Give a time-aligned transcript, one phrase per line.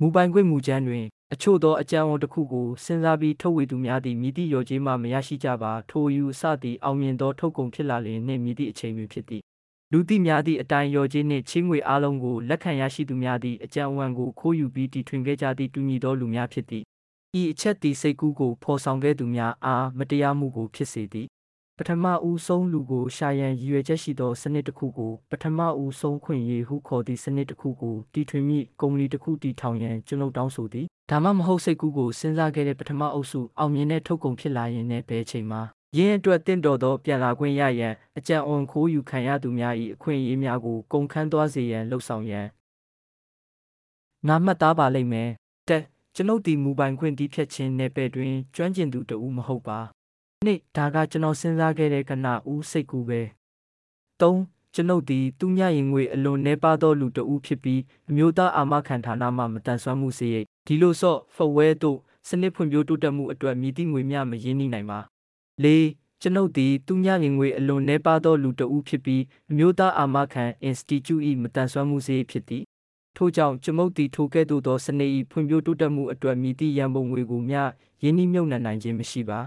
[0.00, 9.42] မူပိုင်ခွင့်မူကြမ်းတွင် အချို့သောအကြံအဝန်တစ်ခုကိုစဉ်းစားပြီးထုတ်ဝေသူများသည်မည်သည့်လျော်ကြေးမှမရရှိကြပါထိုအယူအဆသည်အောင်မြင်သောထုတ်ကုန်ဖြစ်လာလျှင်နှင့်မည်သည့်အချိန်တွင်ဖြစ်သည်
[9.92, 16.82] လူသိများသည့်အတိုင်းလျော်ကြေးနှင့်ချေးငွေအားလုံးကိုလက်ခံရရှိသူများသည်အကြံအဝန်ကိုခိုးယူပြီးတီထွင်ခဲ့ကြသည့်တူညီသောလူများဖြစ်သည်
[17.40, 21.26] ဤအချက်သည်စိတ်ကူးကိုဖော်ဆောင်ခဲ့သူများအားမတရားမှုကိုဖြစ်စေသည်
[21.78, 35.62] ပထမဦးဆုံးလူကိုရှာရန်ရည်ရွယ်ချက်ရှိသောစနစ်တစ်ခုကိုပထမဦးဆုံးခွင့်ရေးဟုခေါ်သည့်စနစ်တစ်ခုကိုတီထွင်မိကုမ္ပဏီတစ်ခုတည်ထောင်ရန်ကျွန်ုပ်တောင်းဆိုသည်ဒါမှမဟုတ်စိတ်ကူးကိုစဉ်းစားခဲ့တဲ့ပထမအုပ်စုအောင်မြင်တဲ့ထုတ်ကုန်ဖြစ်လာရင်လည်းဘယ်ချိန်မှာ
[35.96, 42.46] ရင်းအတွက်တင့်တော်သောပြန်လာခွင့်ရရန်အကြံအဝန်ခိုးယူခံရသူများ၏အခွင့်အရေးများကိုကုန်ခန်းသွားစေရန်လှုံ့ဆော်ရန်
[44.28, 45.30] ငါမှတ်သားပါလိမ့်မယ်
[45.68, 45.82] တက်
[46.14, 49.80] ကျွန်ုပ်ဒီမူပိုင်ခွင့်တီးဖြတ်ခြင်းနယ်ပယ်တွင်ကျွမ်းကျင်သူတဦးမဟုတ်ပါ
[50.44, 53.20] နှစ်ဒါကကျွန်တော်စဉ်းစားခဲ့တဲ့ကဏဦးစိတ်ကူးပဲ
[54.20, 54.34] ၃
[54.74, 64.98] ကျွန်ုပ်သည်သူညရင်ငွေအလွန်နှဲပါသောလူတဦးဖြစ်ပြီးအမျိုးသားအာမခံဌာနမှမတန်ဆွမ်းမှုစေရိတ်ဒီလိုဆော့ဖဝဲတို့စနစ်ဖွံ့ဖြိုးတိုးတက်မှုအတွက်မြည်သည့်ငွေမျှမရင်းနှီးနိုင်ပါ
[65.64, 65.66] ၄
[66.20, 72.62] ကျွန်ုပ်သည်သူညရင်ငွေအလွန်နှဲပါသောလူတဦးဖြစ်ပြီးအမျိုးသားအာမခံ Institute ၏မတန်ဆွမ်းမှုစေရိတ်ဖြစ်သည်
[73.16, 77.60] ထို့ကြောင့်ကျွန်ုပ်သည်ထိုကဲ့သို့သောစနေ၏ဖွံ့ဖြိုးတိုးတက်မှုအတွက်မြည်သည့်ရန်ပုံငွေကိုမျှ
[78.02, 79.40] ယင်းနှိမ့်မြုပ်နှံနိုင်ခြင်းမရှိပါ